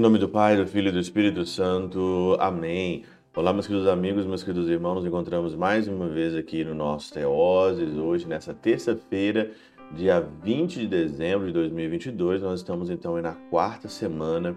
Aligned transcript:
Em 0.00 0.02
nome 0.02 0.18
do 0.18 0.30
Pai, 0.30 0.56
do 0.56 0.66
Filho 0.66 0.88
e 0.88 0.92
do 0.92 0.98
Espírito 0.98 1.44
Santo. 1.44 2.34
Amém. 2.40 3.04
Olá, 3.36 3.52
meus 3.52 3.66
queridos 3.66 3.86
amigos, 3.86 4.24
meus 4.24 4.42
queridos 4.42 4.66
irmãos. 4.70 4.94
Nos 4.94 5.04
encontramos 5.04 5.54
mais 5.54 5.86
uma 5.86 6.08
vez 6.08 6.34
aqui 6.34 6.64
no 6.64 6.74
nosso 6.74 7.12
Teoses, 7.12 7.98
hoje, 7.98 8.26
nessa 8.26 8.54
terça-feira, 8.54 9.50
dia 9.92 10.18
20 10.42 10.78
de 10.78 10.86
dezembro 10.86 11.48
de 11.48 11.52
2022. 11.52 12.40
Nós 12.40 12.60
estamos 12.60 12.88
então 12.88 13.20
na 13.20 13.34
quarta 13.50 13.88
semana 13.90 14.56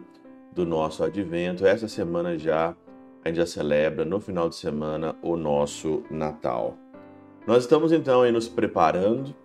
do 0.54 0.66
nosso 0.66 1.04
advento. 1.04 1.66
Essa 1.66 1.89
semana 1.89 2.38
já 2.38 2.73
a 3.21 3.28
gente 3.28 3.36
já 3.36 3.46
celebra 3.46 4.05
no 4.05 4.21
final 4.21 4.48
de 4.48 4.55
semana 4.55 5.14
o 5.21 5.36
nosso 5.36 6.04
Natal. 6.10 6.78
Nós 7.46 7.64
estamos 7.64 7.91
então 7.91 8.21
aí 8.21 8.32
nos 8.32 8.48
preparando 8.48 9.36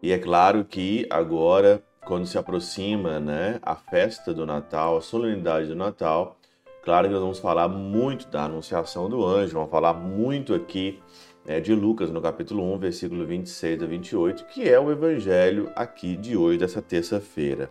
e 0.00 0.12
é 0.12 0.18
claro 0.18 0.64
que 0.64 1.08
agora, 1.10 1.82
quando 2.10 2.26
se 2.26 2.36
aproxima 2.36 3.20
né, 3.20 3.60
a 3.62 3.76
festa 3.76 4.34
do 4.34 4.44
Natal, 4.44 4.96
a 4.96 5.00
solenidade 5.00 5.68
do 5.68 5.76
Natal, 5.76 6.36
claro 6.82 7.06
que 7.06 7.12
nós 7.12 7.22
vamos 7.22 7.38
falar 7.38 7.68
muito 7.68 8.26
da 8.26 8.46
anunciação 8.46 9.08
do 9.08 9.24
anjo, 9.24 9.54
vamos 9.54 9.70
falar 9.70 9.94
muito 9.94 10.52
aqui 10.52 10.98
né, 11.46 11.60
de 11.60 11.72
Lucas 11.72 12.10
no 12.10 12.20
capítulo 12.20 12.64
1, 12.74 12.78
versículo 12.80 13.24
26 13.24 13.84
a 13.84 13.86
28, 13.86 14.44
que 14.46 14.68
é 14.68 14.80
o 14.80 14.90
evangelho 14.90 15.70
aqui 15.76 16.16
de 16.16 16.36
hoje, 16.36 16.58
dessa 16.58 16.82
terça-feira. 16.82 17.70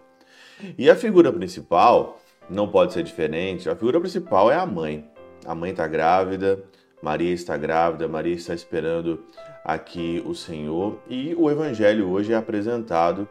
E 0.77 0.89
a 0.89 0.95
figura 0.95 1.33
principal 1.33 2.17
não 2.49 2.69
pode 2.69 2.94
ser 2.94 3.03
diferente, 3.03 3.69
a 3.69 3.75
figura 3.75 3.99
principal 3.99 4.49
é 4.49 4.55
a 4.55 4.66
mãe. 4.66 5.05
A 5.45 5.53
mãe 5.53 5.71
está 5.71 5.85
grávida, 5.85 6.63
Maria 7.02 7.33
está 7.33 7.58
grávida, 7.58 8.08
Maria 8.08 8.35
está 8.35 8.53
esperando 8.53 9.21
aqui 9.66 10.23
o 10.25 10.33
Senhor 10.33 10.97
e 11.09 11.35
o 11.38 11.52
evangelho 11.52 12.09
hoje 12.09 12.31
é 12.31 12.38
apresentado 12.38 13.27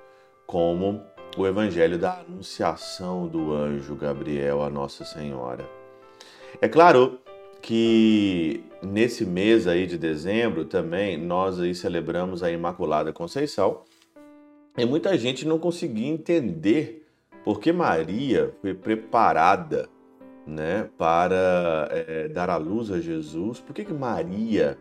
como 0.49 1.03
o 1.37 1.47
evangelho 1.47 1.99
da 1.99 2.21
anunciação 2.21 3.29
do 3.29 3.53
anjo 3.53 3.95
Gabriel 3.95 4.63
a 4.63 4.71
Nossa 4.71 5.05
Senhora. 5.05 5.69
É 6.59 6.67
claro 6.67 7.21
que 7.61 8.65
nesse 8.83 9.27
mês 9.27 9.67
aí 9.67 9.87
de 9.87 9.99
dezembro 9.99 10.65
também 10.65 11.19
nós 11.19 11.61
aí 11.61 11.75
celebramos 11.75 12.43
a 12.43 12.51
Imaculada 12.51 13.13
Conceição 13.13 13.83
e 14.77 14.87
muita 14.87 15.19
gente 15.19 15.47
não 15.47 15.59
conseguia 15.59 16.09
entender 16.09 17.07
porque 17.45 17.71
Maria 17.71 18.55
foi 18.63 18.73
preparada 18.73 19.87
né, 20.47 20.89
para 20.97 21.89
é, 21.91 22.27
dar 22.29 22.49
a 22.49 22.57
luz 22.57 22.91
a 22.91 22.99
Jesus. 22.99 23.61
Por 23.61 23.75
que, 23.75 23.85
que 23.85 23.93
Maria 23.93 24.79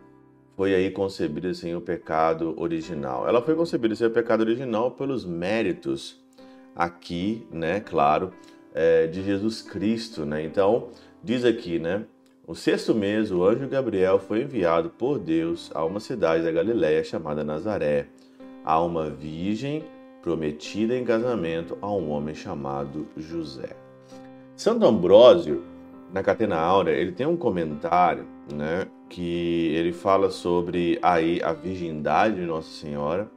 foi 0.58 0.74
aí 0.74 0.90
concebida 0.90 1.54
sem 1.54 1.76
o 1.76 1.80
pecado 1.80 2.52
original? 2.56 3.28
Ela 3.28 3.40
foi 3.40 3.54
concebida 3.54 3.94
sem 3.94 4.08
o 4.08 4.10
pecado 4.10 4.40
original 4.40 4.90
pelos 4.90 5.24
méritos 5.24 6.20
aqui, 6.74 7.46
né, 7.52 7.78
claro, 7.78 8.32
é, 8.74 9.06
de 9.06 9.22
Jesus 9.22 9.62
Cristo, 9.62 10.26
né? 10.26 10.42
Então, 10.42 10.88
diz 11.22 11.44
aqui, 11.44 11.78
né, 11.78 12.04
o 12.44 12.56
sexto 12.56 12.92
mês, 12.92 13.30
o 13.30 13.44
anjo 13.44 13.68
Gabriel 13.68 14.18
foi 14.18 14.42
enviado 14.42 14.90
por 14.90 15.20
Deus 15.20 15.70
a 15.72 15.84
uma 15.84 16.00
cidade 16.00 16.42
da 16.42 16.50
Galiléia 16.50 17.04
chamada 17.04 17.44
Nazaré, 17.44 18.08
a 18.64 18.82
uma 18.82 19.08
virgem 19.08 19.84
prometida 20.22 20.96
em 20.96 21.04
casamento 21.04 21.78
a 21.80 21.88
um 21.88 22.10
homem 22.10 22.34
chamado 22.34 23.06
José. 23.16 23.76
Santo 24.56 24.84
Ambrósio, 24.84 25.62
na 26.12 26.22
Catena 26.22 26.56
Áurea, 26.56 26.92
ele 26.92 27.12
tem 27.12 27.26
um 27.26 27.36
comentário, 27.36 28.26
né, 28.52 28.86
que 29.08 29.72
ele 29.74 29.92
fala 29.92 30.30
sobre 30.30 30.98
aí 31.02 31.40
a 31.42 31.52
virgindade 31.52 32.36
de 32.36 32.46
Nossa 32.46 32.70
Senhora 32.70 33.30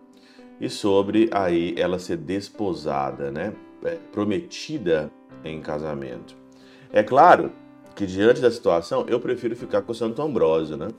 e 0.59 0.69
sobre 0.69 1.29
aí 1.31 1.73
ela 1.77 1.99
ser 1.99 2.17
desposada, 2.17 3.31
né, 3.31 3.53
é, 3.83 3.97
prometida 4.11 5.11
em 5.43 5.59
casamento. 5.61 6.35
É 6.93 7.01
claro 7.01 7.51
que 7.95 8.05
diante 8.05 8.41
da 8.41 8.51
situação 8.51 9.05
eu 9.07 9.19
prefiro 9.19 9.55
ficar 9.55 9.81
com 9.81 9.93
Santo 9.93 10.21
Ambrósio, 10.21 10.77
né? 10.77 10.89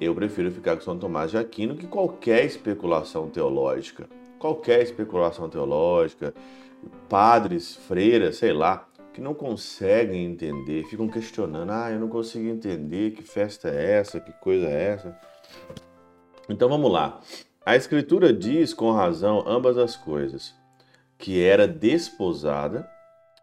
Eu 0.00 0.14
prefiro 0.14 0.50
ficar 0.50 0.76
com 0.76 0.82
São 0.82 0.98
Tomás 0.98 1.30
de 1.30 1.38
Aquino 1.38 1.76
que 1.76 1.86
qualquer 1.86 2.44
especulação 2.44 3.28
teológica. 3.28 4.08
Qualquer 4.38 4.82
especulação 4.82 5.48
teológica, 5.48 6.34
padres, 7.08 7.76
freiras, 7.76 8.36
sei 8.36 8.52
lá, 8.52 8.88
que 9.12 9.20
não 9.20 9.34
conseguem 9.34 10.24
entender, 10.24 10.84
ficam 10.84 11.08
questionando: 11.08 11.70
ah, 11.70 11.90
eu 11.90 12.00
não 12.00 12.08
consigo 12.08 12.48
entender 12.48 13.12
que 13.12 13.22
festa 13.22 13.68
é 13.68 13.98
essa, 13.98 14.20
que 14.20 14.32
coisa 14.32 14.66
é 14.66 14.82
essa. 14.88 15.18
Então 16.48 16.68
vamos 16.68 16.90
lá. 16.90 17.20
A 17.64 17.76
Escritura 17.76 18.32
diz 18.32 18.74
com 18.74 18.90
razão 18.90 19.44
ambas 19.46 19.78
as 19.78 19.96
coisas: 19.96 20.54
que 21.18 21.42
era 21.42 21.68
desposada 21.68 22.88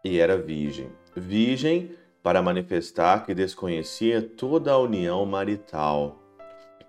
e 0.04 0.18
era 0.18 0.36
virgem. 0.36 0.90
Virgem 1.16 1.96
para 2.22 2.42
manifestar 2.42 3.24
que 3.24 3.34
desconhecia 3.34 4.20
toda 4.20 4.72
a 4.72 4.78
união 4.78 5.24
marital. 5.24 6.20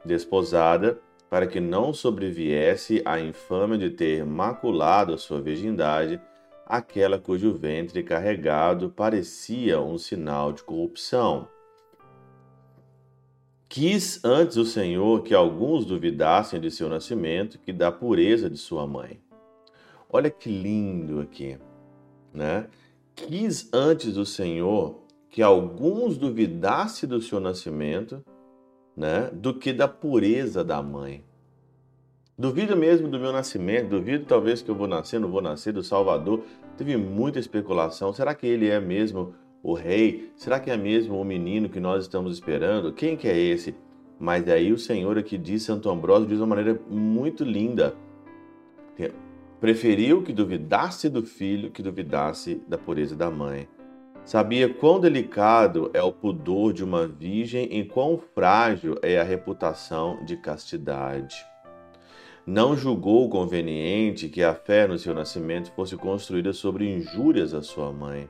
Desposada 0.04 1.00
para 1.30 1.48
que 1.48 1.62
não 1.62 1.94
sobreviesse 1.94 3.02
a 3.06 3.20
infâmia 3.20 3.78
de 3.78 3.90
ter 3.92 4.26
maculado 4.26 5.14
a 5.14 5.18
sua 5.18 5.40
virgindade 5.40 6.20
aquela 6.72 7.20
cujo 7.20 7.52
ventre 7.52 8.02
carregado 8.02 8.90
parecia 8.90 9.82
um 9.82 9.98
sinal 9.98 10.54
de 10.54 10.64
corrupção. 10.64 11.50
Quis 13.68 14.24
antes 14.24 14.56
o 14.56 14.64
Senhor 14.64 15.22
que 15.22 15.34
alguns 15.34 15.86
duvidassem 15.86 16.62
de 16.62 16.72
seu 16.72 16.88
nascimento 16.88 17.60
que 17.60 17.74
da 17.74 17.92
pureza 17.92 18.50
de 18.50 18.56
sua 18.56 18.88
mãe. 18.88 19.20
Olha 20.10 20.30
que 20.30 20.50
lindo 20.50 21.20
aqui, 21.20 21.58
né? 22.34 22.70
Quis 23.16 23.70
antes 23.74 24.16
o 24.16 24.26
Senhor 24.26 25.04
que 25.30 25.42
alguns 25.42 26.18
duvidassem 26.18 27.08
do 27.08 27.22
seu 27.22 27.42
nascimento, 27.42 28.24
né, 28.96 29.30
do 29.34 29.54
que 29.54 29.74
da 29.74 29.90
pureza 29.90 30.64
da 30.64 30.82
mãe. 30.82 31.24
Duvido 32.42 32.76
mesmo 32.76 33.08
do 33.08 33.20
meu 33.20 33.32
nascimento, 33.32 33.90
duvido 33.90 34.26
talvez 34.26 34.64
que 34.64 34.72
eu 34.72 34.74
vou 34.74 34.88
nascer, 34.88 35.20
não 35.20 35.30
vou 35.30 35.44
nascer 35.44 35.72
do 35.72 35.84
Salvador. 35.84 36.44
Teve 36.76 36.98
muita 36.98 37.38
especulação. 37.38 38.12
Será 38.12 38.34
que 38.34 38.48
ele 38.48 38.68
é 38.68 38.80
mesmo 38.80 39.36
o 39.62 39.76
rei? 39.76 40.32
Será 40.36 40.60
que 40.60 40.72
é 40.72 40.76
mesmo 40.76 41.22
o 41.22 41.24
menino 41.24 41.70
que 41.70 41.80
nós 41.80 42.02
estamos 42.02 42.34
esperando? 42.34 42.92
Quem 42.94 43.16
que 43.16 43.28
é 43.28 43.38
esse? 43.38 43.76
Mas 44.20 44.48
aí 44.48 44.74
o 44.74 44.78
Senhor 44.80 45.20
aqui 45.20 45.38
diz, 45.38 45.62
Santo 45.62 45.88
Ambrósio 45.88 46.28
diz 46.28 46.38
de 46.38 46.44
uma 46.44 46.56
maneira 46.56 46.82
muito 46.90 47.44
linda. 47.44 47.96
Preferiu 49.60 50.24
que 50.24 50.34
duvidasse 50.34 51.10
do 51.10 51.22
filho 51.22 51.70
que 51.70 51.84
duvidasse 51.84 52.60
da 52.68 52.76
pureza 52.76 53.16
da 53.16 53.30
mãe. 53.30 53.70
Sabia 54.26 54.68
quão 54.68 55.00
delicado 55.00 55.92
é 55.94 56.02
o 56.02 56.12
pudor 56.12 56.74
de 56.74 56.84
uma 56.84 57.06
virgem 57.06 57.68
e 57.72 57.86
quão 57.86 58.18
frágil 58.18 58.96
é 59.04 59.20
a 59.20 59.24
reputação 59.24 60.26
de 60.26 60.38
castidade 60.38 61.51
não 62.46 62.76
julgou 62.76 63.30
conveniente 63.30 64.28
que 64.28 64.44
a 64.44 64.54
fé 64.54 64.88
no 64.88 64.98
seu 64.98 65.14
nascimento 65.14 65.72
fosse 65.72 65.96
construída 65.96 66.54
sobre 66.54 66.90
injúrias 66.90 67.54
à 67.54 67.62
sua 67.62 67.92
mãe. 67.92 68.30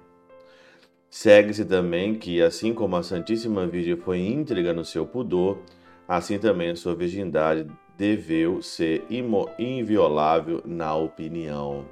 Segue-se 1.09 1.65
também 1.65 2.15
que, 2.15 2.41
assim 2.41 2.73
como 2.73 2.95
a 2.95 3.03
Santíssima 3.03 3.67
Virgem 3.67 3.97
foi 3.97 4.19
íntegra 4.19 4.73
no 4.73 4.85
seu 4.85 5.05
pudor, 5.05 5.59
assim 6.07 6.39
também 6.39 6.75
sua 6.75 6.95
virgindade 6.95 7.67
deveu 7.97 8.61
ser 8.61 9.05
inviolável 9.59 10.61
na 10.65 10.95
opinião. 10.95 11.85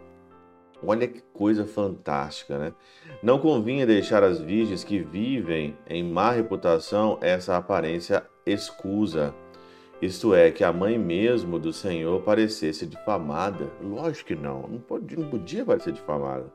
Olha 0.86 1.08
que 1.08 1.22
coisa 1.34 1.66
fantástica, 1.66 2.58
né? 2.58 2.74
Não 3.22 3.38
convinha 3.38 3.86
deixar 3.86 4.24
as 4.24 4.40
virgens 4.40 4.84
que 4.84 5.00
vivem 5.00 5.78
em 5.88 6.02
má 6.02 6.32
reputação 6.32 7.18
essa 7.22 7.58
aparência 7.58 8.26
escusa 8.46 9.36
isto 10.02 10.34
é, 10.34 10.50
que 10.50 10.64
a 10.64 10.72
mãe 10.72 10.98
mesmo 10.98 11.60
do 11.60 11.74
Senhor 11.74 12.22
parecesse 12.22 12.86
difamada. 12.86 13.70
Lógico 13.82 14.30
que 14.30 14.36
não, 14.36 14.62
não, 14.62 14.80
pode, 14.80 15.18
não 15.18 15.30
podia 15.30 15.66
parecer 15.66 15.92
difamada. 15.92 16.46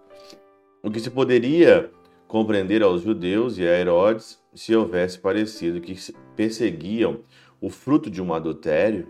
O 0.82 0.91
que 0.91 0.99
se 0.99 1.11
poderia 1.11 1.91
compreender 2.26 2.82
aos 2.82 3.02
judeus 3.02 3.58
e 3.58 3.67
a 3.67 3.79
Herodes 3.79 4.43
se 4.55 4.75
houvesse 4.75 5.19
parecido 5.19 5.81
que 5.81 5.94
perseguiam 6.35 7.20
o 7.61 7.69
fruto 7.69 8.11
de 8.11 8.23
um 8.23 8.32
adultério? 8.32 9.08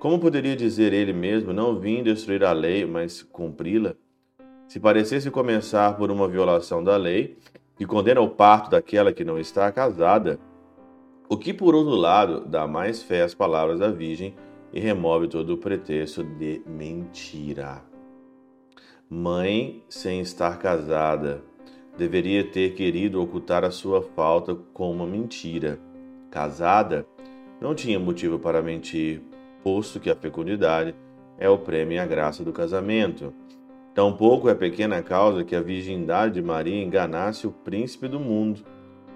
Como 0.00 0.18
poderia 0.18 0.56
dizer 0.56 0.92
ele 0.92 1.12
mesmo, 1.12 1.52
não 1.52 1.78
vim 1.78 2.02
destruir 2.02 2.44
a 2.44 2.52
lei, 2.52 2.84
mas 2.84 3.22
cumpri-la? 3.22 3.94
Se 4.66 4.78
parecesse 4.78 5.30
começar 5.30 5.96
por 5.96 6.10
uma 6.10 6.28
violação 6.28 6.84
da 6.84 6.96
lei, 6.96 7.36
que 7.76 7.86
condena 7.86 8.20
o 8.20 8.28
parto 8.28 8.70
daquela 8.70 9.12
que 9.12 9.24
não 9.24 9.38
está 9.38 9.70
casada, 9.70 10.38
o 11.28 11.36
que, 11.36 11.52
por 11.52 11.74
outro 11.74 11.94
lado, 11.94 12.44
dá 12.46 12.66
mais 12.66 13.02
fé 13.02 13.22
às 13.22 13.34
palavras 13.34 13.78
da 13.78 13.90
Virgem 13.90 14.34
e 14.72 14.80
remove 14.80 15.28
todo 15.28 15.50
o 15.50 15.58
pretexto 15.58 16.24
de 16.24 16.62
mentira. 16.66 17.82
Mãe, 19.10 19.82
sem 19.88 20.20
estar 20.20 20.58
casada, 20.58 21.42
deveria 21.96 22.44
ter 22.44 22.74
querido 22.74 23.20
ocultar 23.20 23.64
a 23.64 23.70
sua 23.70 24.02
falta 24.02 24.54
com 24.72 24.90
uma 24.90 25.06
mentira. 25.06 25.78
Casada, 26.30 27.06
não 27.60 27.74
tinha 27.74 27.98
motivo 27.98 28.38
para 28.38 28.62
mentir, 28.62 29.22
posto 29.62 29.98
que 29.98 30.10
a 30.10 30.16
fecundidade 30.16 30.94
é 31.38 31.48
o 31.48 31.58
prêmio 31.58 31.96
e 31.96 31.98
a 31.98 32.06
graça 32.06 32.44
do 32.44 32.52
casamento. 32.52 33.34
Tampouco 33.94 34.48
é 34.48 34.54
pequena 34.54 35.02
causa 35.02 35.44
que 35.44 35.56
a 35.56 35.60
virgindade 35.60 36.34
de 36.34 36.42
Maria 36.42 36.82
enganasse 36.82 37.46
o 37.46 37.50
príncipe 37.50 38.08
do 38.08 38.20
mundo, 38.20 38.64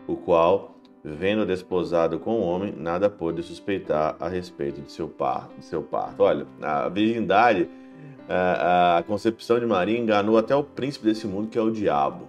o 0.07 0.17
qual, 0.17 0.72
vendo 1.05 1.45
desposado 1.45 2.19
com 2.19 2.39
o 2.39 2.43
homem, 2.43 2.73
nada 2.77 3.11
pôde 3.11 3.43
suspeitar 3.43 4.17
a 4.21 4.29
respeito 4.29 4.81
de 4.81 4.93
seu 4.93 5.09
parto. 5.09 5.57
De 5.59 5.65
seu 5.65 5.83
parto. 5.83 6.23
Olha, 6.23 6.47
a 6.61 6.89
virgindade, 6.89 7.69
a 8.29 9.03
concepção 9.07 9.59
de 9.59 9.67
Maria 9.67 9.99
enganou 9.99 10.39
até 10.39 10.55
o 10.55 10.63
príncipe 10.63 11.07
desse 11.07 11.27
mundo, 11.27 11.49
que 11.49 11.59
é 11.59 11.63
o 11.63 11.71
diabo. 11.71 12.29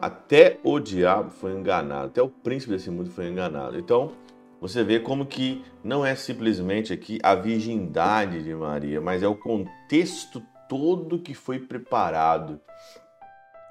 Até 0.00 0.58
o 0.62 0.78
diabo 0.78 1.30
foi 1.30 1.52
enganado, 1.52 2.06
até 2.06 2.22
o 2.22 2.28
príncipe 2.28 2.72
desse 2.72 2.90
mundo 2.90 3.10
foi 3.10 3.28
enganado. 3.28 3.78
Então, 3.78 4.12
você 4.60 4.82
vê 4.82 4.98
como 4.98 5.26
que 5.26 5.64
não 5.84 6.04
é 6.04 6.14
simplesmente 6.14 6.92
aqui 6.92 7.18
a 7.22 7.34
virgindade 7.34 8.42
de 8.42 8.54
Maria, 8.54 9.00
mas 9.00 9.22
é 9.22 9.28
o 9.28 9.34
contexto 9.34 10.42
todo 10.68 11.18
que 11.18 11.34
foi 11.34 11.58
preparado. 11.58 12.60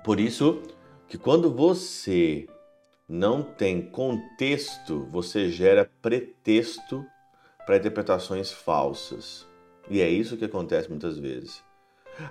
Por 0.03 0.19
isso 0.19 0.62
que 1.07 1.17
quando 1.17 1.51
você 1.51 2.47
não 3.07 3.44
tem 3.44 3.81
contexto, 3.81 5.07
você 5.12 5.50
gera 5.50 5.90
pretexto 6.02 7.06
para 7.66 7.78
interpretações 7.78 8.52
falsas. 8.52 9.48
E 9.90 10.02
é 10.02 10.10
isso 10.10 10.38
que 10.38 10.46
acontece 10.46 10.90
muitas 10.90 11.18
vezes. 11.18 11.63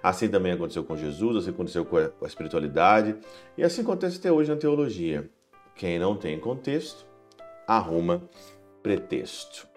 Assim 0.03 0.29
também 0.29 0.53
aconteceu 0.53 0.83
com 0.83 0.97
Jesus, 0.97 1.37
assim 1.37 1.51
aconteceu 1.51 1.85
com 1.85 1.97
a 1.99 2.27
espiritualidade, 2.27 3.17
e 3.57 3.63
assim 3.63 3.83
acontece 3.83 4.19
até 4.19 4.33
hoje 4.33 4.51
na 4.51 4.57
teologia. 4.57 5.31
Quem 5.77 5.99
não 5.99 6.17
tem 6.17 6.39
contexto, 6.39 7.07
arruma 7.67 8.23
pretexto. 8.83 9.69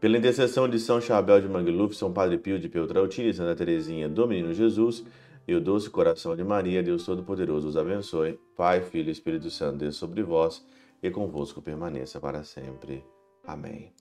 Pela 0.00 0.16
intercessão 0.16 0.68
de 0.68 0.78
São 0.78 1.00
Chabel 1.00 1.40
de 1.40 1.48
Mangluf, 1.48 1.94
São 1.94 2.12
Padre 2.12 2.38
Pio 2.38 2.58
de 2.58 2.68
Peltrautina 2.68 3.28
e 3.28 3.34
Santa 3.34 3.54
Teresinha 3.54 4.08
do 4.08 4.26
Menino 4.26 4.54
Jesus, 4.54 5.04
e 5.50 5.54
o 5.54 5.60
doce 5.60 5.90
coração 5.90 6.36
de 6.36 6.44
Maria, 6.44 6.80
Deus 6.80 7.04
Todo-Poderoso 7.04 7.66
os 7.66 7.76
abençoe. 7.76 8.38
Pai, 8.56 8.82
Filho 8.82 9.08
e 9.08 9.10
Espírito 9.10 9.50
Santo, 9.50 9.78
Deus 9.78 9.96
sobre 9.96 10.22
vós 10.22 10.64
e 11.02 11.10
convosco 11.10 11.60
permaneça 11.60 12.20
para 12.20 12.44
sempre. 12.44 13.04
Amém. 13.44 13.92